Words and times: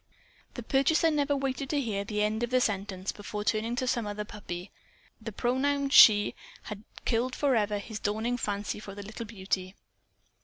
The 0.55 0.63
purchaser 0.63 1.11
never 1.11 1.37
waited 1.37 1.69
to 1.69 1.79
hear 1.79 2.03
the 2.03 2.23
end 2.23 2.41
of 2.41 2.49
the 2.49 2.59
sentence, 2.59 3.11
before 3.11 3.43
turning 3.43 3.75
to 3.75 3.85
some 3.87 4.07
other 4.07 4.25
puppy. 4.25 4.71
The 5.21 5.31
pronoun, 5.31 5.91
"she," 5.91 6.33
had 6.63 6.83
killed 7.05 7.35
forever 7.35 7.77
his 7.77 7.99
dawning 7.99 8.37
fancy 8.37 8.79
for 8.79 8.95
the 8.95 9.03
little 9.03 9.27
beauty. 9.27 9.75